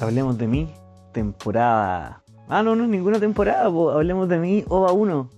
[0.00, 0.74] Hablemos de mí,
[1.12, 2.24] temporada.
[2.48, 5.30] Ah, no, no es ninguna temporada, hablemos de mí, OVA 1.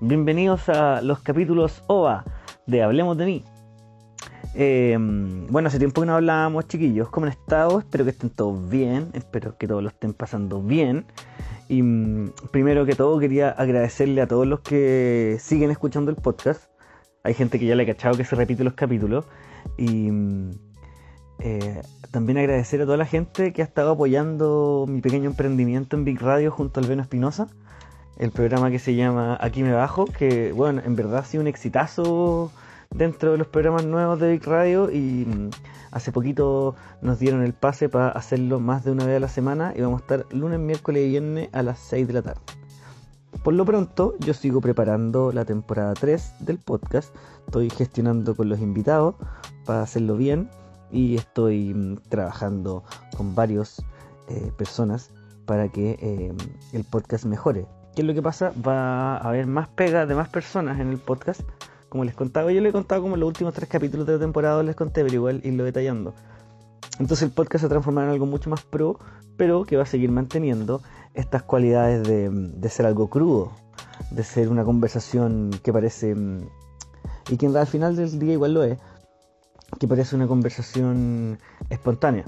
[0.00, 2.24] Bienvenidos a los capítulos OVA
[2.68, 3.44] de Hablemos de mí.
[4.54, 4.96] Eh,
[5.50, 7.08] bueno, hace tiempo que no hablábamos, chiquillos.
[7.08, 7.80] ¿Cómo han estado?
[7.80, 9.10] Espero que estén todos bien.
[9.12, 11.06] Espero que todos lo estén pasando bien.
[11.74, 16.70] Y mm, primero que todo, quería agradecerle a todos los que siguen escuchando el podcast.
[17.24, 19.24] Hay gente que ya le ha cachado que se repite los capítulos.
[19.76, 20.50] Y mm,
[21.40, 26.04] eh, también agradecer a toda la gente que ha estado apoyando mi pequeño emprendimiento en
[26.04, 27.48] Big Radio junto al Beno Espinosa.
[28.18, 31.48] El programa que se llama Aquí me bajo, que bueno, en verdad ha sido un
[31.48, 32.52] exitazo
[32.94, 35.50] dentro de los programas nuevos de Big Radio y mm,
[35.90, 39.74] hace poquito nos dieron el pase para hacerlo más de una vez a la semana
[39.76, 42.40] y vamos a estar lunes, miércoles y viernes a las 6 de la tarde.
[43.42, 47.14] Por lo pronto, yo sigo preparando la temporada 3 del podcast.
[47.46, 49.16] Estoy gestionando con los invitados
[49.66, 50.48] para hacerlo bien
[50.90, 52.84] y estoy mm, trabajando
[53.16, 53.84] con varias
[54.28, 55.10] eh, personas
[55.46, 56.32] para que eh,
[56.72, 57.66] el podcast mejore.
[57.94, 58.52] ¿Qué es lo que pasa?
[58.66, 61.42] Va a haber más pega de más personas en el podcast
[61.94, 64.60] como les contaba, yo les he contado como los últimos tres capítulos de la temporada
[64.64, 66.12] les conté, pero igual irlo detallando.
[66.98, 68.98] Entonces el podcast se transforma en algo mucho más pro,
[69.36, 70.82] pero que va a seguir manteniendo
[71.14, 73.52] estas cualidades de, ser algo crudo,
[74.10, 76.48] de ser una conversación que parece, mm,
[77.30, 78.76] y que al final del día igual lo es,
[79.78, 81.38] que parece una conversación
[81.70, 82.24] espontánea.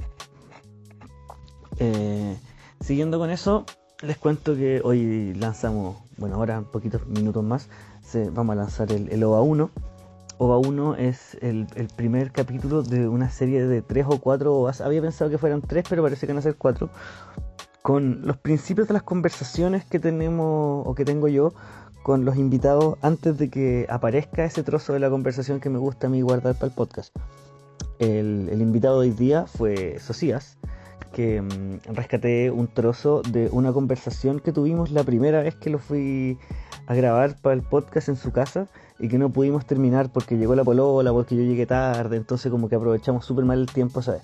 [1.81, 2.37] Eh,
[2.81, 3.67] siguiendo con eso,
[4.01, 7.69] les cuento que hoy lanzamos, bueno, ahora poquitos minutos más,
[8.33, 9.71] vamos a lanzar el, OVA 1.
[10.39, 14.81] OVA 1 es el, primer capítulo de una serie de tres o cuatro OVAs.
[14.81, 16.91] Había pensado que fueran tres, pero parece que van a ser cuatro.
[17.83, 21.53] Con los principios de las conversaciones que tenemos o que tengo yo
[22.03, 26.07] con los invitados antes de que aparezca ese trozo de la conversación que me gusta
[26.07, 27.15] a mí guardar para el podcast.
[27.99, 30.59] El, el invitado de hoy día fue Socias,
[31.13, 35.79] que mm, rescaté un trozo de una conversación que tuvimos la primera vez que lo
[35.79, 36.39] fui
[36.87, 40.55] a grabar para el podcast en su casa y que no pudimos terminar porque llegó
[40.55, 44.23] la polola, porque yo llegué tarde, entonces como que aprovechamos súper mal el tiempo, ¿sabes?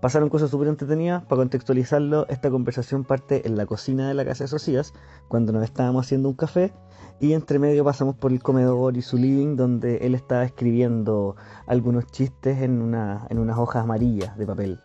[0.00, 4.44] Pasaron cosas súper entretenidas, para contextualizarlo, esta conversación parte en la cocina de la casa
[4.44, 4.92] de Socias,
[5.28, 6.72] cuando nos estábamos haciendo un café,
[7.20, 11.36] y entre medio pasamos por el comedor y su living, donde él estaba escribiendo
[11.66, 14.80] algunos chistes en, una, en unas hojas amarillas de papel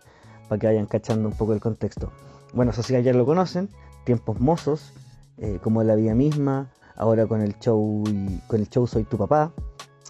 [0.48, 2.12] para que vayan cachando un poco el contexto.
[2.54, 3.70] Bueno, Sociedad ya lo conocen,
[4.06, 4.94] tiempos mozos,
[5.38, 8.04] eh, como la vida misma, ahora con el show
[8.48, 9.52] con el show Soy tu papá,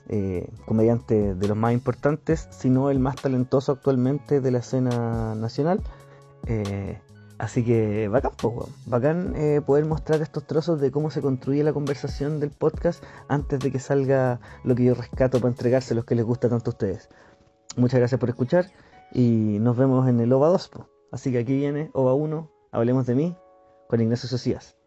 [0.09, 5.35] eh, comediante de los más importantes, si no el más talentoso actualmente de la escena
[5.35, 5.81] nacional.
[6.47, 6.99] Eh,
[7.37, 8.33] así que bacán,
[8.85, 9.35] bacán
[9.65, 13.79] poder mostrar estos trozos de cómo se construye la conversación del podcast antes de que
[13.79, 17.09] salga lo que yo rescato para entregarse a los que les gusta tanto a ustedes.
[17.77, 18.65] Muchas gracias por escuchar
[19.13, 20.71] y nos vemos en el OVA 2.
[21.11, 23.37] Así que aquí viene OVA 1, hablemos de mí,
[23.87, 24.78] con Ignacio Socias.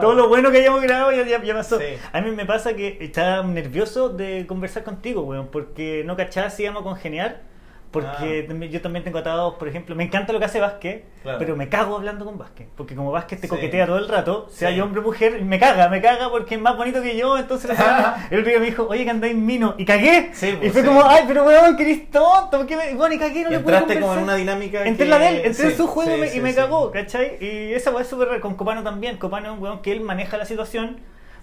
[0.00, 1.78] Todo lo bueno que hayamos grabado ya, pasó.
[2.12, 6.62] A mí me pasa que estaba nervioso de conversar contigo, weón, porque no cachaba si
[6.64, 7.49] íbamos a congeniar
[7.90, 8.64] porque ah.
[8.66, 11.02] yo también tengo atados, por ejemplo, me encanta lo que hace Vázquez,
[11.38, 12.68] pero me cago hablando con Vázquez.
[12.76, 15.88] Porque como Vázquez te coquetea todo el rato, sea yo hombre o mujer, me caga,
[15.88, 17.36] me caga porque es más bonito que yo.
[17.36, 17.70] Entonces
[18.30, 19.74] el otro día me dijo, oye, que andáis mino.
[19.76, 20.30] Y cagué.
[20.40, 22.64] y pues, fue como, ay, pero weón, que eres tonto.
[22.64, 22.94] me...
[22.94, 24.84] Bueno, y cagué, no le pude Entraste como en una dinámica.
[24.84, 27.38] Entré la de él, entré en su juego y me cagó, ¿cachai?
[27.40, 29.16] Y esa weá es súper con Copano también.
[29.16, 31.00] Copano es un weón que él maneja la situación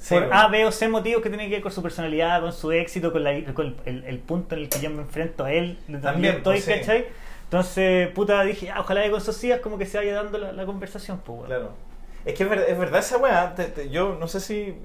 [0.10, 2.72] por A, B o C motivos que tienen que ver con su personalidad, con su
[2.72, 5.78] éxito, con, la, con el, punto en el que yo me enfrento a él.
[6.02, 7.08] También estoy, pues, ¿cachai?
[7.44, 11.22] Entonces, puta, dije, ah, ojalá que con Socias como que se vaya dando la, conversación,
[11.26, 11.72] pues, Claro.
[12.26, 13.56] Es que es verdad, es verdad esa weá.
[13.90, 14.76] yo no sé si.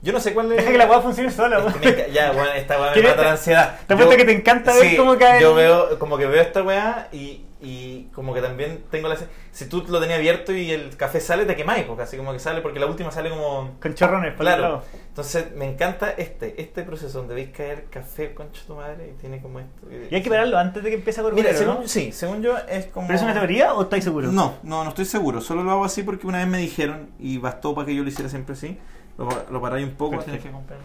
[0.00, 0.58] Yo no sé cuál es.
[0.58, 1.74] Deja que la weá funcione sola, weón.
[2.12, 3.80] ya, weón, esta weá me mata la ansiedad.
[3.84, 5.40] Te apuesto que te encanta ver cómo cae.
[5.40, 9.16] Yo veo, como que veo esta weá y y como que también tengo la
[9.50, 12.38] si tú lo tenías abierto y el café sale te quemáis porque así como que
[12.38, 14.82] sale porque la última sale como con chorrones claro.
[15.08, 19.42] entonces me encanta este este proceso donde veis caer café concha tu madre y tiene
[19.42, 22.12] como esto y hay que pararlo antes de que empiece a correr Mira, según, sí
[22.12, 25.04] según yo es como pero es una teoría o estáis seguros no no no estoy
[25.04, 28.04] seguro solo lo hago así porque una vez me dijeron y bastó para que yo
[28.04, 28.78] lo hiciera siempre así
[29.16, 30.84] lo, lo paráis un poco tienes que comprarlo.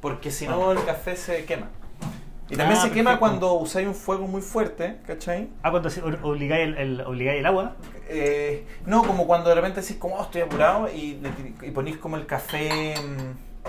[0.00, 1.68] Porque si no el café se quema
[2.54, 5.48] y también ah, se quema cuando usáis un fuego muy fuerte, ¿cachai?
[5.62, 5.88] Ah, cuando
[6.22, 7.74] obligáis el, el, agua.
[8.08, 11.20] Eh, no, como cuando de repente decís como oh, estoy apurado y,
[11.62, 13.68] y ponéis como el café mm,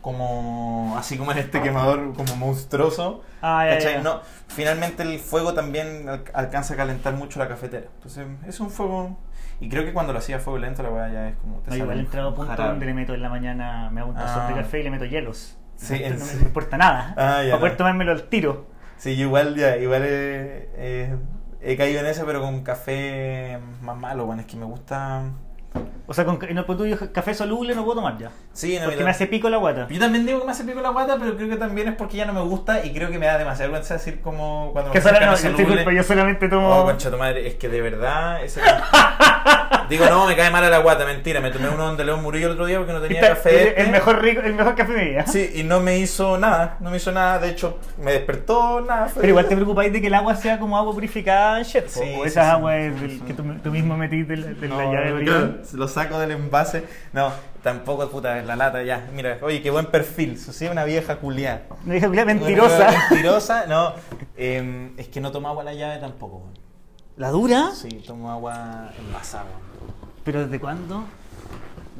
[0.00, 3.22] como así como en este quemador como monstruoso.
[3.42, 3.92] Ah, ya, ¿cachai?
[3.94, 4.02] ya.
[4.02, 7.86] No, finalmente el fuego también al- alcanza a calentar mucho la cafetera.
[7.96, 9.18] Entonces es un fuego...
[9.58, 11.60] Y creo que cuando lo hacía a fuego lento la weá ya es como...
[11.60, 14.00] te No, igual he un entrado a punto donde le meto en la mañana, me
[14.02, 14.48] hago un tazón Ah.
[14.48, 15.56] de café y le meto hielos.
[15.76, 17.14] Sí, no, no me importa nada.
[17.16, 17.76] Ah, ya, para poder no.
[17.78, 18.66] tomármelo al tiro.
[18.98, 21.16] Sí, yo igual ya, igual he, he-
[21.60, 25.22] he caído en eso, pero con café más malo, bueno, es que me gusta...
[26.08, 28.30] O sea, con no, pues yo café soluble no puedo tomar ya.
[28.52, 29.88] Sí, no, Porque yo- me hace pico la guata.
[29.90, 32.16] Yo también digo que me hace pico la guata, pero creo que también es porque
[32.18, 34.98] ya no me gusta y creo que me da demasiada vergüenza decir como cuando Que
[35.00, 36.68] me solo, no, yo, disculpa, yo solamente tomo.
[36.80, 38.60] Oh, concha tu madre, es que de verdad ese...
[39.88, 42.46] Digo, no, me cae mal a la guata, mentira, me tomé uno de León Murillo
[42.48, 43.82] el otro día porque no tenía Está- café el, este.
[43.82, 45.26] el mejor rico, el mejor café de mi vida.
[45.26, 49.06] Sí, y no me hizo nada, no me hizo nada, de hecho, me despertó nada.
[49.08, 51.88] fue- Pero igual te preocupáis de que el agua sea como agua purificada en po,
[51.88, 52.50] Sí, o esas sí.
[52.52, 52.74] aguas
[53.26, 55.54] que tú, tú mismo metiste de la, de la No, llave no,
[55.96, 56.84] saco del envase.
[57.14, 57.32] No,
[57.62, 59.08] tampoco, puta, la lata ya.
[59.14, 60.38] Mira, oye, qué buen perfil.
[60.38, 61.62] Sí, una vieja culiada.
[61.84, 62.90] Me dije, "Culia, mentirosa.
[63.10, 63.94] Mentirosa, no.
[64.36, 66.42] em, es que no tomo agua a la llave tampoco.
[67.16, 67.70] ¿La dura?
[67.74, 69.46] Sí, tomo agua envasada.
[70.22, 71.04] ¿Pero desde cuándo?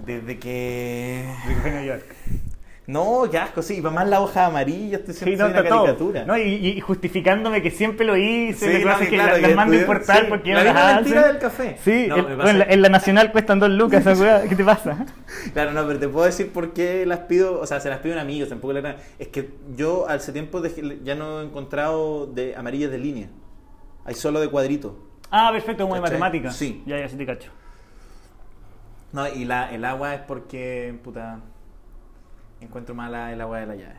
[0.05, 1.33] Desde que.
[1.49, 2.05] Desde que Nueva York.
[2.89, 3.81] No, qué asco, sí.
[3.81, 5.85] Va más la hoja amarilla, estoy Sí, siempre no, una todo.
[5.85, 6.25] caricatura.
[6.25, 9.57] No, y, y justificándome que siempre lo hice, Sí, no, que claro, la- que las
[9.57, 11.33] mando importar sí, porque la no misma las mentira hacen.
[11.33, 11.77] del café.
[11.83, 14.05] Sí, No, el- bueno, en, la, en la nacional cuestan dos lucas.
[14.49, 15.05] ¿Qué te pasa?
[15.53, 18.17] Claro, no, pero te puedo decir por qué las pido, o sea, se las pido
[18.19, 22.55] a amigos, tampoco la Es que yo hace tiempo dejé- ya no he encontrado de
[22.57, 23.29] amarillas de línea.
[24.05, 24.97] Hay solo de cuadrito.
[25.31, 26.53] Ah, perfecto, como de matemática.
[26.53, 26.83] Sí.
[26.87, 27.51] Ya, ya, sí te cacho.
[29.13, 31.41] No, y la, el agua es porque, puta,
[32.67, 33.97] encuentro mala el agua de la llave.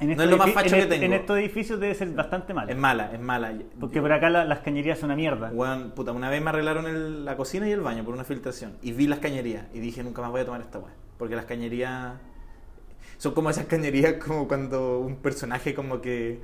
[0.00, 1.04] En No es lo más facho que est- tengo.
[1.04, 2.70] En estos edificios debe ser bastante malo.
[2.70, 3.52] Es mala, es mala.
[3.78, 5.50] Porque por acá la- las cañerías son una mierda.
[5.94, 8.78] Puta, una vez me arreglaron el- la cocina y el baño por una filtración.
[8.80, 10.94] Y vi las cañerías y dije, nunca más voy a tomar esta weá.
[11.18, 12.14] Porque las cañerías
[13.18, 16.40] son como esas cañerías como cuando un personaje como que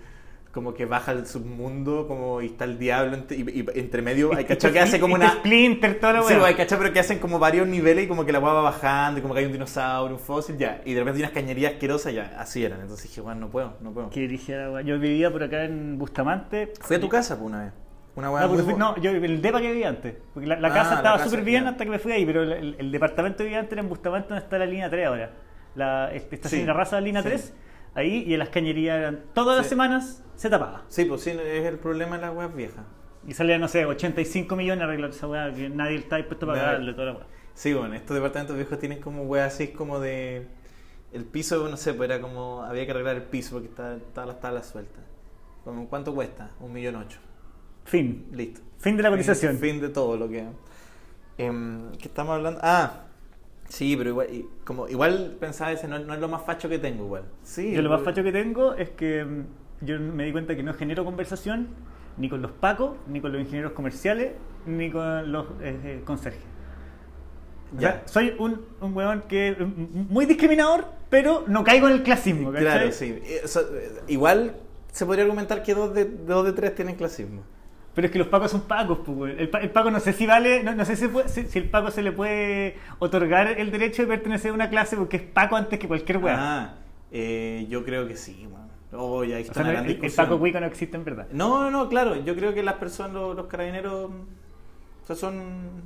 [0.57, 4.35] como que baja al submundo como y está el diablo entre, y, y entre medio
[4.35, 6.47] hay cachado que hace como Este una Splinter, toda la Sí, weá.
[6.47, 9.19] hay cachado pero que hacen como varios niveles y como que la weá va bajando
[9.21, 10.81] y como que hay un dinosaurio, un fósil, ya.
[10.85, 12.35] Y de repente hay unas cañerías asquerosas, ya.
[12.39, 12.81] Así eran.
[12.81, 14.11] Entonces dije, bueno, no puedo, no puedo.
[14.11, 14.81] Que weá.
[14.83, 16.73] Yo vivía por acá en Bustamante.
[16.81, 17.73] Fui a tu casa pues, una vez.
[18.17, 20.15] Una No, muy fui- no, yo el depa que vivía antes.
[20.33, 21.71] Porque la, la Ah, casa estaba súper bien ya.
[21.71, 23.91] hasta que me fui ahí, pero el, el- el departamento que vivía antes era en
[23.91, 25.31] Bustamante, donde está la línea 3 ahora.
[25.75, 27.29] La este, estación Sí, de la raza de la línea sí.
[27.29, 27.55] 3.
[27.97, 29.25] Ahí, y en las cañerías eran.
[29.35, 29.71] Todas las Sí.
[29.71, 30.85] semanas se tapaba.
[30.89, 32.85] Sí, pues sí, es el problema de las weas viejas.
[33.27, 36.55] Y salía, no sé, 85 millones a arreglar esa weá, que nadie está dispuesto a
[36.55, 37.27] pagarle toda la weá.
[37.55, 40.47] Sí, bueno, estos departamentos viejos tienen como weas así como de...
[41.13, 42.63] El piso, no sé, pues era como...
[42.63, 45.03] Había que arreglar el piso porque estaba- estaban las tablas sueltas.
[45.65, 46.51] Como, ¿Cuánto cuesta?
[46.61, 47.19] Un millón ocho.
[47.85, 48.27] Fin.
[48.33, 48.61] Listo.
[48.79, 49.57] Fin de la cotización.
[49.59, 50.45] Fin, fin de todo lo que...
[51.39, 52.61] Em, ¿Qué estamos hablando?
[52.63, 53.06] Ah,
[53.69, 54.29] sí, pero igual,
[54.65, 57.25] como, igual pensaba ese, no, no es lo más facho que tengo igual.
[57.43, 60.63] Sí, Yo lo más facho que tengo es que mm, yo me di cuenta que
[60.63, 61.69] no genero conversación
[62.17, 64.33] ni con los pacos, ni con los ingenieros comerciales,
[64.67, 66.43] ni con los eh, eh, conserjes.
[67.77, 68.03] O sea, Ya.
[68.07, 72.65] soy un, un weón que muy discriminador, pero no caigo en el clasismo, ¿cachai?
[72.65, 73.19] Claro, sí.
[73.25, 74.57] Eh, o sea, eh, igual
[74.93, 77.43] se podría argumentar que dos de, dos de tres tienen clasismo.
[77.97, 79.35] Pero es que los pacos son pacos, pues.
[79.39, 81.69] El, el paco no sé si vale, no, no sé si, puede- si, si el
[81.69, 85.57] paco se le puede otorgar el derecho de pertenecer a una clase porque es paco
[85.57, 86.37] antes que cualquier weón.
[86.39, 86.75] Ah,
[87.11, 88.69] eh, yo creo que sí, man.
[88.93, 91.05] Oh, ya, o está sea, una no, gran el, el paco cuico no existe en
[91.05, 91.27] verdad.
[91.33, 92.17] No, no, no, claro.
[92.23, 95.83] Yo creo que las personas, los, los carabineros, o sea, son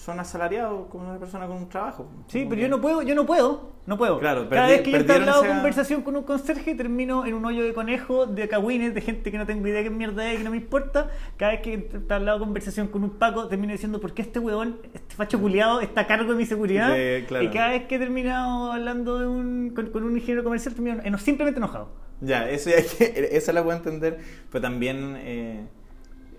[0.00, 2.08] son asalariados como una persona con un trabajo.
[2.28, 4.18] Sí, pero que- yo no puedo, yo no puedo, no puedo.
[4.18, 7.44] Claro, Cada vez que yo perdieron entablado esa- conversación con un conserje termino en un
[7.44, 10.44] hoyo de conejo, de cagüines, de gente que no tengo idea qué mierda es, que
[10.44, 11.10] no me importa.
[11.36, 14.78] Cada vez que he entablado conversación con un paco termino diciendo por qué este weón,
[14.94, 16.88] este facho culiado, está a cargo de mi seguridad.
[16.94, 17.44] De- claro.
[17.44, 20.98] Y cada vez que he terminado hablando de un, con, con un ingeniero comercial termino
[21.04, 21.90] en- simplemente enojado.
[22.22, 24.18] Ya, eso ya que, esa la puedo entender,
[24.50, 25.66] pero también, eh,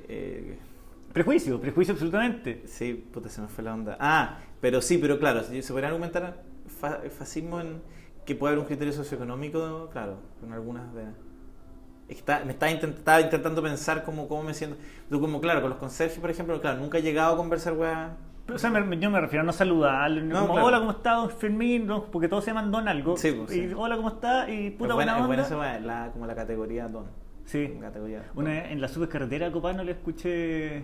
[0.09, 0.57] eh,
[1.13, 2.63] Prejuicio, prejuicio absolutamente.
[2.65, 3.97] sí, puta, se me fue la onda.
[3.99, 7.81] Ah, pero sí, pero claro, se podría argumentar fa- fascismo en
[8.25, 11.03] que puede haber un criterio socioeconómico, claro, con algunas de...
[12.07, 14.77] es está- me estaba, intent- estaba intentando pensar cómo, cómo me siento.
[15.09, 18.15] Tú como, claro, con los conserjes, por ejemplo, claro, nunca he llegado a conversar, weá.
[18.53, 20.67] O sea, me- yo me refiero a no saludar, No, como, claro.
[20.67, 21.87] hola, ¿cómo estás, don Fermín?
[21.87, 23.17] No, porque todos se llaman Don algo.
[23.17, 23.73] Sí, pues, y sí.
[23.75, 24.49] hola, ¿cómo estás?
[24.49, 25.57] Y puta es buena, buena es onda.
[25.57, 27.05] buena esa la, como la categoría don.
[27.45, 27.73] Sí.
[27.81, 28.45] Categoría don.
[28.45, 30.83] Una vez en la supercarretera a Copano le escuché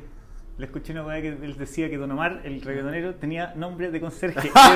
[0.58, 4.02] le escuché una weá que él decía que Don Omar, el reggaetonero, tenía nombre de
[4.02, 4.50] conserje.
[4.50, 4.76] De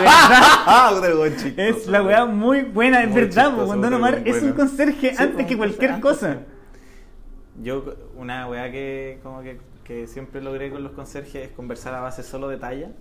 [1.10, 4.54] verdad, es la weá muy buena, es Muy verdad, chistoso, po, Don Omar es un
[4.54, 6.42] conserje Sí, antes que cualquier cosa.
[7.64, 12.02] Yo, una weá que como que, que siempre logré con los conserjes es conversar a
[12.02, 12.92] base solo de talla.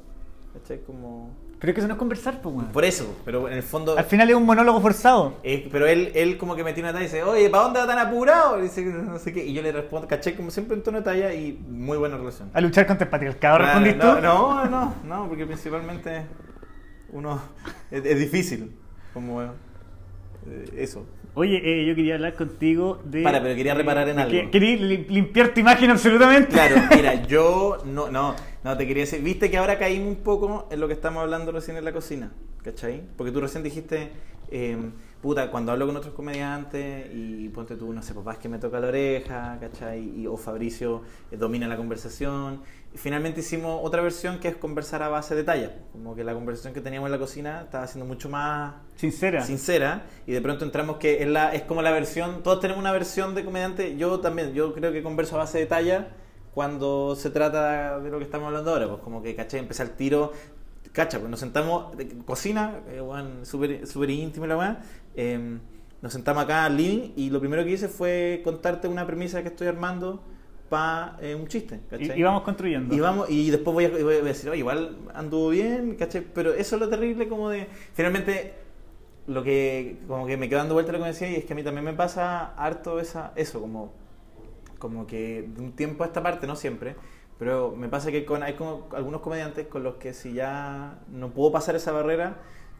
[0.52, 0.80] ¿Cachai?
[0.82, 1.30] Como
[1.60, 3.96] Pero es que eso no es conversar, pues, Por eso, pero en el fondo.
[3.96, 5.38] Al final es un monólogo forzado.
[5.42, 7.80] Eh, pero él, él como que me tiene una talla y dice, oye, ¿para dónde
[7.80, 8.58] va tan apurado?
[8.58, 9.44] Y dice, no sé qué.
[9.44, 12.50] Y yo le respondo, caché como siempre en tono de talla y muy buena relación.
[12.52, 14.20] A luchar contra el patriarcado, ¿respondiste no, tú?
[14.22, 16.26] No, no, no, porque principalmente
[17.10, 17.40] uno.
[17.90, 18.76] Es, es difícil.
[19.14, 19.42] Como.
[19.42, 19.48] eh,
[20.76, 21.06] eso.
[21.34, 23.22] Oye, eh, yo quería hablar contigo de.
[23.22, 24.30] Para, pero quería reparar en algo.
[24.32, 26.48] que- Quería lim- limpiar tu imagen absolutamente.
[26.52, 28.34] Claro, mira, yo no, no,
[28.64, 31.52] no te quería decir, viste que ahora caímos un poco en lo que estamos hablando
[31.52, 32.32] recién en la cocina,
[32.64, 33.02] ¿cachai?
[33.16, 34.10] Porque tú recién dijiste,
[34.50, 34.76] eh,
[35.20, 38.58] puta, cuando hablo con otros comediantes y ponte tú, no sé, papá, es que me
[38.58, 40.20] toca la oreja, ¿cachai?
[40.20, 42.62] Y, o Fabricio eh, domina la conversación.
[42.94, 46.34] Y finalmente hicimos otra versión que es conversar a base de talla, como que la
[46.34, 49.44] conversación que teníamos en la cocina estaba siendo mucho más Sincera.
[49.44, 52.92] sincera y de pronto entramos que es, la, es como la versión, todos tenemos una
[52.92, 56.08] versión de comediante, yo también, yo creo que converso a base de talla
[56.52, 59.90] cuando se trata de lo que estamos hablando ahora, pues como que, caché, empecé el
[59.90, 60.32] tiro,
[60.92, 61.94] cacha, pues nos sentamos,
[62.24, 63.02] cocina, eh,
[63.42, 64.82] súper súper íntimo la weá,
[65.14, 65.58] eh,
[66.02, 69.48] nos sentamos acá al living y lo primero que hice fue contarte una premisa que
[69.48, 70.22] estoy armando
[70.68, 72.16] para un chiste, ¿cachai?
[72.16, 72.94] Y, y vamos construyendo.
[72.94, 76.24] Y vamos, y después voy a, voy a decir, oye, igual anduvo bien, ¿cachai?
[76.32, 77.66] Pero eso es lo terrible como de.
[77.92, 78.54] Finalmente,
[79.26, 81.52] lo que como que me quedo dando vuelta lo que me decía, y es que
[81.52, 83.92] a mí también me pasa harto esa, eso, como,
[84.78, 86.96] como que de un tiempo a esta parte, no siempre,
[87.40, 88.54] pero me pasa que con, hay
[88.94, 92.36] algunos comediantes con los que si ya no puedo pasar esa barrera,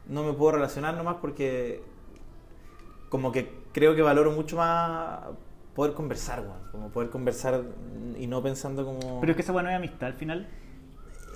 [0.07, 1.83] no me puedo relacionar nomás porque
[3.09, 5.21] como que creo que valoro mucho más
[5.75, 6.61] poder conversar, weón.
[6.73, 7.63] Como poder conversar
[8.19, 9.21] y no pensando como...
[9.21, 10.47] Pero es que esa weá no es amistad al final.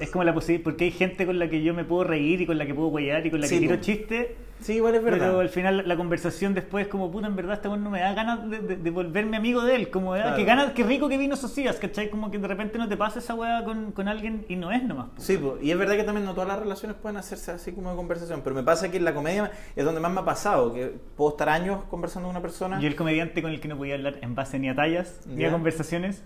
[0.00, 0.64] Es como la posibilidad.
[0.64, 2.88] Porque hay gente con la que yo me puedo reír y con la que puedo
[2.88, 3.80] huear y con la Sí, que tiro po.
[3.82, 4.26] chistes.
[4.60, 5.26] Sí, igual es verdad.
[5.28, 7.90] Pero al final la- la conversación después es como, puta, en verdad este weón no
[7.90, 9.90] me da ganas de, de- de volverme amigo de él.
[9.90, 10.36] Como, ah, Claro.
[10.36, 12.08] qué ganas, qué rico que vino Socias, ¿cachai?
[12.08, 14.82] Como que de repente no te pasa esa weá con, con alguien y no es
[14.82, 15.10] nomás.
[15.10, 15.20] po.
[15.20, 15.58] Sí, po.
[15.60, 18.40] y es verdad que también no todas las relaciones pueden hacerse así como de conversación,
[18.42, 21.30] pero me pasa que en la comedia es donde más me ha pasado, que puedo
[21.32, 22.80] estar años conversando con una persona.
[22.80, 25.42] Y el comediante con el que no podía hablar en base ni a tallas, ni
[25.42, 25.48] Ya.
[25.48, 26.22] a conversaciones.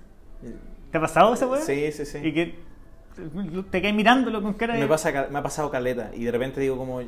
[0.92, 1.60] ¿Te ha pasado esa weá?
[1.60, 2.18] Sí, sí, sí.
[2.22, 2.54] Y que
[3.70, 4.80] te caes mirándolo con cara de...
[4.80, 7.00] me, pasa, me ha pasado caleta y de repente digo como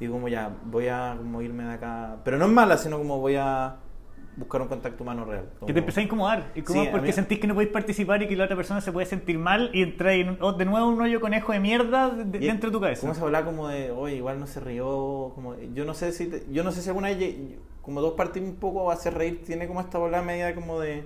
[0.00, 3.18] digo como ya voy a como irme de acá pero no es mala sino como
[3.18, 3.76] voy a
[4.36, 6.52] buscar un contacto humano real Que como- te empezás a incomodar.
[6.54, 8.80] Y como Sí, porque mí- sentís que no podéis participar y que la otra persona
[8.80, 12.10] se puede sentir mal y entrar en, oh, de nuevo un hoyo conejo de mierda
[12.10, 13.00] de- dentro de tu cabeza.
[13.00, 15.32] ¿Cómo se habla como de, oye, igual no se rió?
[15.34, 17.34] Como, yo no sé si te- yo no sé si alguna vez,
[17.82, 21.02] como dos partimos un poco a hacer reír, tiene como esta bola media como de,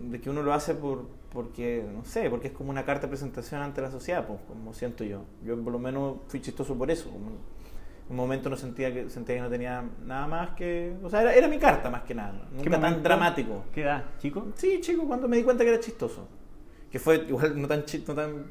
[0.00, 3.08] de que uno lo hace por porque, no sé, porque es como una carta de
[3.08, 5.24] presentación ante la sociedad, pues, como siento yo.
[5.44, 7.10] Yo por lo menos fui chistoso por eso.
[7.10, 7.36] Como en
[8.08, 10.96] un momento no sentía que sentía que no tenía nada más que...
[11.02, 12.48] O sea, era, era mi carta más que nada.
[12.56, 13.64] ¿Qué Nunca tan dramático.
[13.74, 14.46] ¿Qué edad, chico?
[14.54, 16.26] Sí, chico, cuando me di cuenta que era chistoso.
[16.90, 18.46] Que fue igual no tan chi- no tan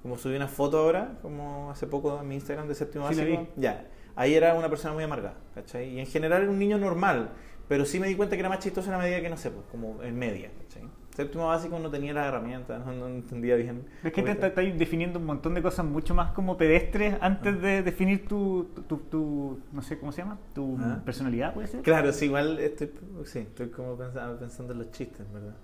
[0.00, 3.48] como subí una foto ahora, como hace poco en mi Instagram de séptimo Sí, básico.
[3.56, 3.88] Ya.
[4.14, 5.88] Ahí era una persona muy amargada, ¿cachai?
[5.94, 7.30] Y en general era un niño normal,
[7.68, 9.50] pero sí me di cuenta que era más chistoso en la medida que no sé,
[9.50, 10.88] pues, como en media, ¿cachai?
[11.14, 13.82] Séptimo básico no tenía las herramientas, no, no entendía bien.
[14.04, 17.82] Es que te estás definiendo un montón de cosas mucho más como pedestres antes de
[17.82, 21.00] definir tu, tu, tu- tu- no sé cómo se llama, tu Ah.
[21.04, 21.82] personalidad, puede ser.
[21.82, 22.92] Claro, sí, igual estoy,
[23.24, 25.56] sí, estoy como pensando, pensando en los chistes, ¿verdad?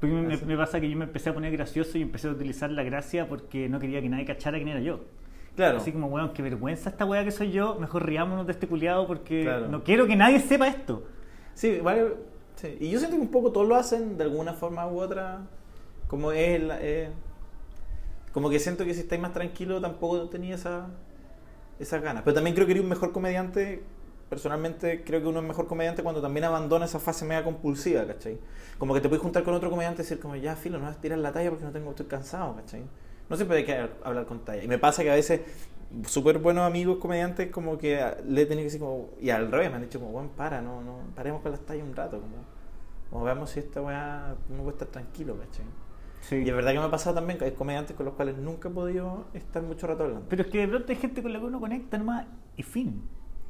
[0.00, 0.44] Porque me, Ah, sí.
[0.46, 3.28] me pasa que yo me empecé a poner gracioso y empecé a utilizar la gracia
[3.28, 5.00] porque no quería que nadie cachara quién era yo.
[5.54, 5.76] Claro.
[5.76, 9.06] Así como, weón, qué vergüenza esta weá que soy yo, mejor riámonos de este culiado
[9.06, 9.68] porque Claro.
[9.68, 11.06] no quiero que nadie sepa esto.
[11.54, 12.14] Sí, vale.
[12.56, 12.76] sí.
[12.80, 15.42] Y yo siento que un poco todos lo hacen de alguna forma u otra.
[16.08, 16.60] Como es.
[16.80, 17.10] eh,
[18.32, 20.88] como que siento que si estáis más tranquilo tampoco tenía esa,
[21.78, 22.22] esas ganas.
[22.24, 23.82] Pero también creo que eres un mejor comediante.
[24.28, 28.38] Personalmente creo que uno es mejor comediante cuando también abandona esa fase media compulsiva, ¿cachai?
[28.78, 30.96] Como que te puedes juntar con otro comediante y decir como, ya, filo, no vas
[30.96, 32.82] a tirar la talla porque no tengo, estoy cansado, ¿cachai?
[33.28, 34.64] No siempre hay que hablar con talla.
[34.64, 35.42] Y me pasa que a veces
[36.06, 39.70] súper buenos amigos comediantes como que le he tenido que decir como, y al revés,
[39.70, 42.36] me han dicho como, bueno, para, no, no, paremos con las tallas un rato, como,
[43.10, 45.64] como veamos si esta weá uno puede estar tranquilo, ¿cachai?
[46.20, 46.36] Sí.
[46.36, 48.68] Y es verdad que me ha pasado también que hay comediantes con los cuales nunca
[48.68, 50.26] he podido estar mucho rato hablando.
[50.28, 52.26] Pero es que de pronto hay gente con la que uno conecta nomás
[52.56, 53.02] y fin.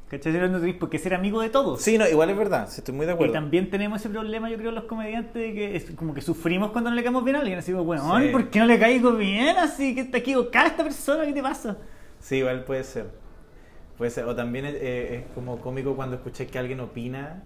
[0.09, 0.33] ¿Cachai?
[0.33, 1.81] No tenéis por qué ser amigo de todos.
[1.81, 3.33] Sí, no, igual es verdad, estoy muy de Y acuerdo.
[3.33, 6.91] también tenemos ese problema, yo creo, los comediantes, de que es como que sufrimos cuando
[6.91, 7.57] no le caemos bien a alguien.
[7.57, 8.29] Así como, weón, Sí.
[8.29, 9.57] ¿por qué no le caigo bien?
[9.57, 11.77] Así que está equivocada esta persona, ¿qué te pasa?
[12.25, 13.05] Sí, igual puede ser.
[13.99, 14.25] Puede ser.
[14.25, 17.43] O también es, eh, es como cómico cuando escuché que alguien opina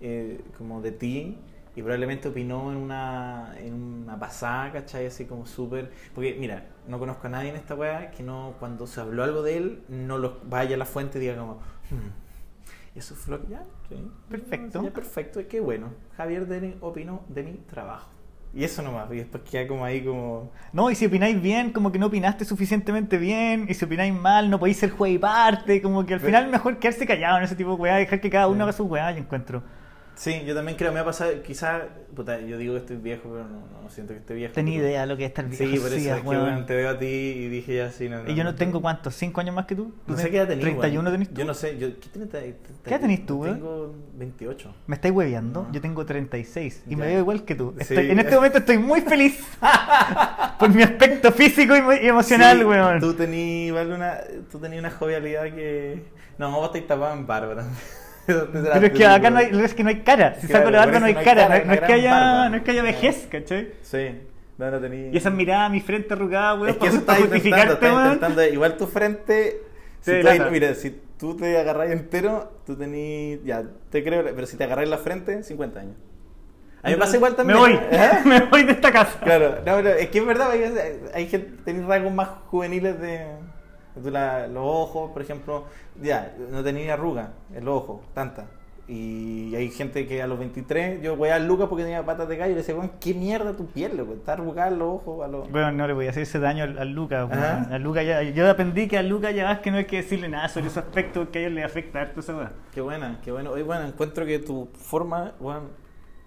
[0.00, 1.38] eh, como de ti
[1.74, 5.06] y probablemente opinó en una, en una pasada, ¿cachai?
[5.06, 5.90] Así como súper...
[6.14, 9.42] Porque, mira, no conozco a nadie en esta weá que no, cuando se habló algo
[9.42, 11.54] de él, no lo vaya a la fuente y diga como...
[11.90, 14.08] "Hmm, eso fue lo que ya, sí.
[14.28, 14.84] Perfecto.
[14.84, 15.88] Ya, perfecto, qué bueno.
[16.16, 18.08] Javier Deni opinó de mi trabajo.
[18.54, 20.52] Y eso nomás, y después queda como ahí como...
[20.74, 24.50] No, y si opináis bien, como que no opinaste suficientemente bien, y si opináis mal,
[24.50, 27.56] no podéis ser juez y parte, como que al final mejor quedarse callado en ese
[27.56, 29.62] tipo de weá, dejar que cada uno haga su weá, yo encuentro.
[30.14, 31.82] Sí, yo también creo, me ha pasado, quizás,
[32.14, 34.52] puta, yo digo que estoy viejo, pero no, no siento que esté viejo.
[34.52, 35.64] Tenía idea de lo que es estar viejo.
[35.64, 38.08] Sí, por eso es que bueno, te veo a ti y dije ya sí.
[38.08, 39.92] No, y yo no tengo cuántos, ¿cinco años más que tú?
[40.06, 40.64] No sé qué edad tenés.
[40.64, 41.34] ¿31 tenés tú?
[41.34, 43.54] Yo no sé, yo, ¿qué, tenés, ¿Qué edad tenés tú, güey?
[43.54, 44.74] Tengo 28.
[44.86, 45.68] ¿Me estáis hueveando?
[45.72, 47.74] Yo tengo 36 y me veo igual que tú.
[47.78, 49.42] en este momento estoy muy feliz
[50.58, 53.00] por mi aspecto físico y, emocional, sí, weón.
[53.00, 54.18] Tú tenías una,
[54.50, 56.04] tú tenías una jovialidad que...
[56.38, 57.64] No, vos estáis tapado en barba
[58.26, 60.36] Pero es que acá no hay, es que no hay cara.
[60.40, 61.64] Si saco la barba no hay cara.
[61.64, 63.72] no, es que haya, no es que haya vejez, ¿cachai?
[63.82, 64.10] Sí.
[64.58, 65.08] No, no tenía...
[65.08, 66.68] Y esa mirada, mi frente arrugada, weón.
[66.68, 69.62] Es que eso está justificarte, intentando, Igual tu frente.
[70.00, 73.40] Si tú, mira, si tú te agarras entero, tú tenías.
[73.44, 74.24] Ya, te creo.
[74.24, 75.96] Pero si te agarras la frente, 50 años.
[76.82, 77.60] A mí me pasa igual también.
[77.60, 78.10] Me voy, ¿eh?
[78.24, 79.20] me voy de esta casa.
[79.20, 80.64] Claro, no, pero es que es verdad, hay,
[81.14, 83.26] hay gente, tenéis rasgos más juveniles de
[83.96, 85.64] los ojos, por ejemplo,
[86.00, 88.46] ya, no tenía arruga en los ojos, tanta.
[88.88, 92.36] Y hay gente que a los 23, yo voy a Lucas porque tenía patas de
[92.36, 94.12] gallo y le decía, ¿qué mierda tu piel, loco?
[94.14, 95.24] Está arrugada los ojos.
[95.24, 95.50] A los...
[95.50, 97.30] Bueno, no le voy a hacer ese daño al, Lucas.
[97.30, 100.28] A Lucas ya, yo aprendí que a Lucas ya vas que no hay que decirle
[100.28, 103.52] nada sobre su aspecto que a ellos le afecta harto esa Qué buena, qué bueno.
[103.52, 105.68] Oye, bueno, encuentro que tu forma, bueno,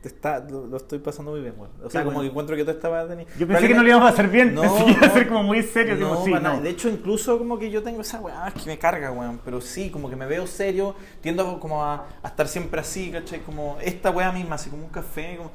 [0.08, 3.34] está, lo, estoy pasando muy bien, O sea, como que encuentro que tú estabas teniendo.
[3.38, 5.28] Yo pensé que no lo íbamos a hacer bien, no, pensé que iba a ser
[5.28, 5.96] como muy serio.
[5.96, 6.62] No, sí, no.
[6.62, 9.40] De hecho, incluso como que yo tengo esa weá, es que me carga, weón.
[9.44, 13.42] Pero sí, como que me veo serio, tiendo como a, a estar siempre así, ¿cachai?
[13.42, 15.38] Como esta weá misma, así como un café.
[15.38, 15.52] Como...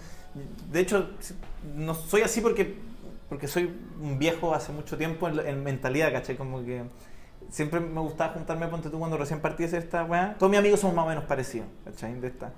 [0.70, 1.10] De hecho,
[1.76, 2.76] no soy así porque,
[3.28, 6.36] porque soy un viejo hace mucho tiempo en, en mentalidad, ¿cachai?
[6.36, 6.82] Como que
[7.50, 10.36] siempre me gustaba juntarme, ponte tú, cuando recién partí de esta weá.
[10.38, 12.14] Todos mis amigos somos más o menos parecidos, ¿cachai?
[12.20, 12.52] De esta.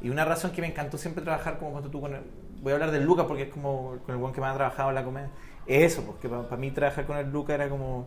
[0.00, 2.22] Y una razón que me encantó siempre trabajar como cuando tú con el,
[2.62, 4.88] voy a hablar del Luca porque es como con el buen que más ha trabajado
[4.90, 5.30] en la comedia,
[5.66, 8.06] es eso, porque para, mí trabajar con el Luca era como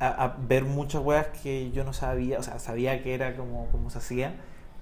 [0.00, 3.90] a, ver muchas weas que yo no sabía, o sea, sabía que era como, como
[3.90, 4.34] se hacía,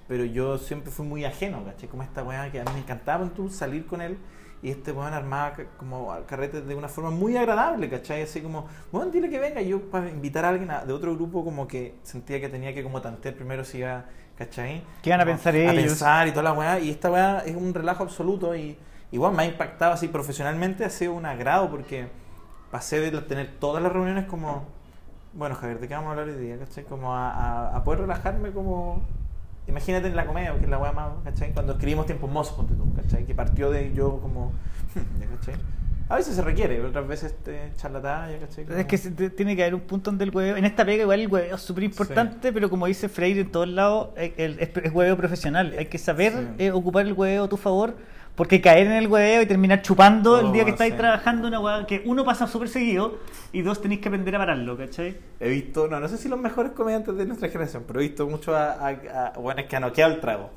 [0.09, 1.89] pero yo siempre fui muy ajeno, ¿cachai?
[1.89, 4.19] Como esta wea que a mí me encantaba tú salir con él
[4.63, 8.23] y este weón armaba como carrete de una forma muy agradable, ¿cachai?
[8.23, 11.67] Así como, bueno, dile que venga, yo para invitar a alguien de otro grupo como
[11.67, 14.83] que sentía que tenía que como tantear primero si iba ¿cachai?
[15.03, 15.73] ¿Qué van a pensar ellos?
[15.73, 16.79] A pensar y toda la weá.
[16.79, 18.77] Y esta weá es un relajo absoluto y
[19.13, 22.09] igual me ha impactado así profesionalmente, ha sido un agrado porque
[22.71, 24.65] pasé de tener todas las reuniones como,
[25.33, 26.59] bueno, Javier, ¿de qué vamos a hablar hoy día?
[26.59, 26.85] ¿cachai?
[26.85, 29.03] Como a, a, poder relajarme como...
[29.69, 31.53] Imagínate en la comedia, que es la weá más, ¿cachai?
[31.53, 33.25] Cuando escribimos Tiempos Mozos, ponte tú, ¿cachai?
[33.25, 34.53] Que partió de yo como...
[35.41, 35.57] ¿cachai?
[36.09, 38.65] A veces se requiere, otras veces te charlatán, ¿cachai?
[38.79, 40.57] Es que tiene que haber un punto donde el huevo.
[40.57, 43.69] En esta pega, igual el huevo es súper importante, pero como dice Freire en todos
[43.69, 45.75] lados, es, es, huevo profesional.
[45.77, 47.97] Hay que saber eh, ocupar el huevo a tu favor,
[48.37, 51.87] porque caer en el huevo y terminar chupando el día que estáis trabajando una hueá
[51.87, 53.19] que uno pasa súper seguido
[53.53, 55.17] y dos tenéis que aprender a pararlo, ¿cachai?
[55.41, 58.29] He visto, no, no sé si los mejores comediantes de nuestra generación, pero he visto
[58.29, 60.51] mucho a, a, bueno, es que ha noqueado el trago.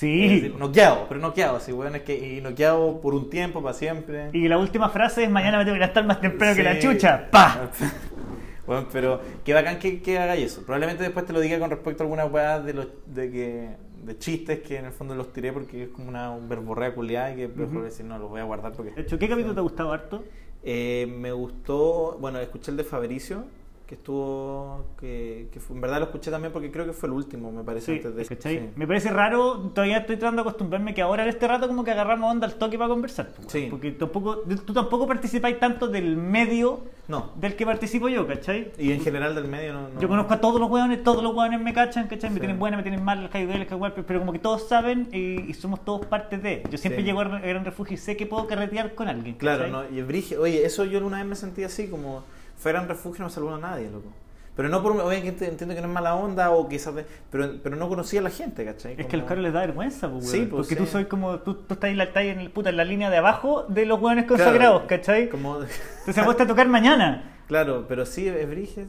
[0.00, 0.54] Sí.
[0.58, 4.30] noqueado, pero noqueado, así, bueno, es que y noqueado por un tiempo, para siempre.
[4.32, 7.28] Y la última frase es: Mañana me tengo que estar más temprano que la chucha.
[7.30, 7.70] ¡Pa!
[8.66, 10.62] bueno, pero qué bacán que, que hagáis eso.
[10.62, 13.68] Probablemente después te lo diga con respecto a algunas weas de, los, de, que,
[14.02, 17.36] de chistes que en el fondo los tiré porque es como una verborrea culiada y
[17.36, 18.92] que mejor decir, no, los voy a guardar porque.
[18.92, 20.24] De hecho, ¿qué capítulo te ha gustado harto?
[20.62, 23.44] Eh, me gustó, bueno, escuché el de Fabricio
[23.90, 27.12] que estuvo, que, que fue, en verdad lo escuché también porque creo que fue el
[27.12, 27.96] último, me parece.
[27.96, 28.70] antes de, sí.
[28.76, 31.90] Me parece raro, todavía estoy tratando de acostumbrarme que ahora en este rato como que
[31.90, 33.32] agarramos onda al toque para conversar.
[33.48, 33.66] Sí.
[33.68, 37.32] Porque tampoco, tú tampoco participáis tanto del medio no.
[37.34, 38.70] del que participo yo, ¿cachai?
[38.78, 41.60] Y en general del medio no, Yo conozco a todos los hueones, todos los hueones
[41.60, 42.30] me cachan, ¿cachai?
[42.30, 43.66] Me tienen buena, me tienen mal, el el
[44.06, 46.62] pero como que todos saben y, somos todos parte de.
[46.70, 49.34] Yo siempre llego a Gran Refugio y sé que puedo carretear con alguien.
[49.34, 49.82] Claro, ¿no?
[49.90, 52.22] Y el oye, eso yo una vez me sentí así como
[52.60, 54.12] fuera en refugio no saludó a nadie, loco.
[54.56, 56.92] Pero no por obviamente entiendo que no es mala onda o quizás
[57.30, 58.94] pero, pero no conocía a la gente, ¿cachai?
[58.98, 61.54] Es que el caro les da vergüenza, pues, sí, pues, porque tú soy como tú,
[61.54, 64.26] tú estás, en la, en, el, puta, en la línea de abajo de los hueones
[64.26, 65.30] consagrados, ¿cachai?
[65.30, 65.60] Como...
[66.00, 67.36] Entonces vos a tocar mañana.
[67.50, 68.86] Claro, pero sí, es brígido.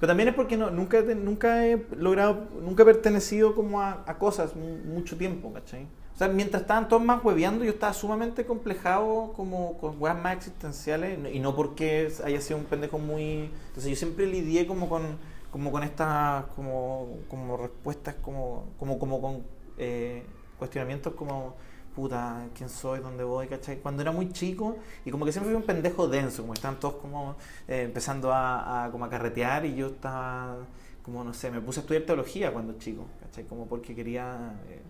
[0.00, 4.18] Pero también es porque no, nunca, nunca he logrado, nunca he pertenecido como a, a
[4.18, 5.86] cosas mucho tiempo, ¿cachai?
[6.20, 11.18] Sea, mientras estaban todos más hueveando, yo estaba sumamente complejado como con weas más existenciales
[11.32, 13.50] y no porque haya sido un pendejo muy...
[13.68, 15.02] Entonces yo siempre lidié como con,
[15.50, 19.42] como con estas como, como respuestas, como, como, como con
[19.78, 20.22] eh,
[20.58, 21.54] cuestionamientos como
[21.94, 23.78] puta, quién soy, dónde voy, ¿cachai?
[23.78, 26.96] Cuando era muy chico y como que siempre fui un pendejo denso, como estaban todos
[26.96, 30.58] como eh, empezando a, a, como a carretear y yo estaba
[31.02, 33.06] como, no sé, me puse a estudiar teología cuando chico,
[33.48, 34.54] Como porque quería...
[34.68, 34.82] Eh,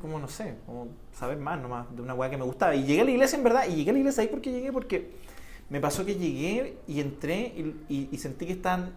[0.00, 2.74] como, no sé, como saber más nomás de una weá que me gustaba.
[2.74, 4.72] Y llegué a la iglesia en verdad, y llegué a la iglesia ahí porque llegué,
[4.72, 5.12] porque
[5.70, 7.54] me pasó que llegué y entré
[7.88, 8.92] y, y, sentí que están,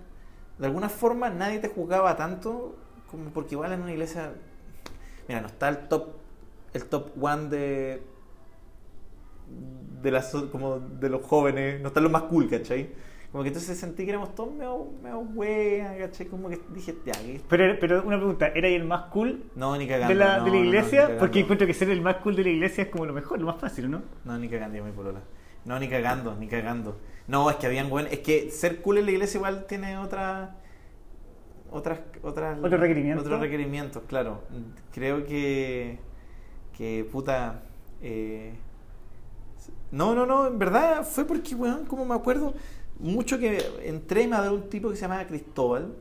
[0.58, 2.78] de alguna forma nadie te juzgaba tanto
[3.10, 4.34] como porque igual en una iglesia,
[5.28, 6.14] mira, no está el top,
[6.74, 8.04] el top one de
[10.02, 12.90] de las como de los jóvenes, no están los más cool, ¿cachai?
[13.32, 16.28] Como que entonces sentí que éramos todos medio, medio wea, ¿cachai?
[16.28, 17.14] Como que dije, ya,
[17.48, 20.58] Pero, pero una pregunta, ¿era el más cool no, ni cagando, de, la, de la
[20.58, 21.18] iglesia?
[21.18, 23.46] Porque encuentro que ser el más cool de la iglesia es como lo mejor, lo
[23.46, 24.02] más fácil, ¿no?
[24.26, 25.22] No, ni cagando, yo mi polola.
[25.64, 26.98] No, ni cagando, ni cagando.
[27.28, 28.08] No, es que habían buen...
[28.08, 30.58] Es que ser cool en la iglesia igual tiene otra...
[31.70, 33.26] Otras, otras, ¿Otros requerimientos?
[33.26, 34.42] Otros requerimientos, claro.
[34.92, 36.00] Creo que...
[36.78, 37.64] Que, puta...
[38.02, 38.56] Eh,
[39.92, 42.54] no, no, no, en verdad fue porque, weón, como me acuerdo
[43.02, 45.94] mucho que entré y me habló un tipo que se llamaba Cristóbal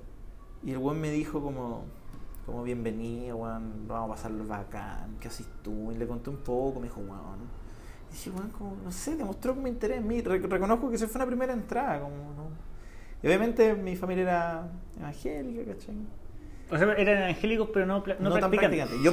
[0.63, 1.85] y el weón me dijo como,
[2.45, 5.93] como bienvenido, weón, vamos a pasarlo bacán, ¿qué haces tú?
[5.93, 7.61] Y le conté un poco, me dijo, weón.
[8.11, 10.21] Y dije, weón, como, no sé, demostró como interés en mí.
[10.21, 12.51] reconozco que esa fue una primera entrada, como, ¿no?
[13.23, 15.95] Y obviamente mi familia era evangélica, ¿cachai?
[16.71, 19.01] O sea, eran evangélicos, pero no, no, no tan practicantes.
[19.03, 19.13] Yo,